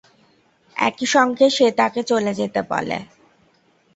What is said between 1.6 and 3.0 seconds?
তাকে চলে যেতে বলে।